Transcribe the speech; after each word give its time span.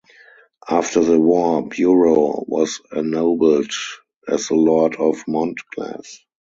After 0.67 1.03
the 1.03 1.19
war, 1.19 1.61
Bureau 1.67 2.43
was 2.47 2.81
ennobled 2.91 3.69
as 4.27 4.47
the 4.47 4.55
Lord 4.55 4.95
of 4.95 5.23
Montglas. 5.27 6.21